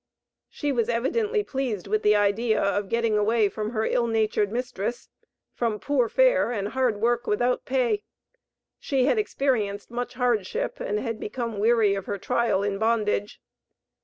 She 0.49 0.71
was 0.71 0.89
evidently 0.89 1.43
pleased 1.43 1.85
with 1.85 2.01
the 2.01 2.15
idea 2.15 2.59
of 2.59 2.89
getting 2.89 3.15
away 3.19 3.49
from 3.49 3.69
her 3.69 3.85
ill 3.85 4.07
natured 4.07 4.51
mistress, 4.51 5.09
from 5.53 5.79
poor 5.79 6.09
fare 6.09 6.51
and 6.51 6.69
hard 6.69 6.99
work 6.99 7.27
without 7.27 7.65
pay. 7.65 8.01
She 8.79 9.05
had 9.05 9.19
experienced 9.19 9.91
much 9.91 10.15
hardship, 10.15 10.79
and 10.79 10.99
had 10.99 11.19
become 11.19 11.59
weary 11.59 11.93
of 11.93 12.07
her 12.07 12.17
trial 12.17 12.63
in 12.63 12.79
bondage. 12.79 13.39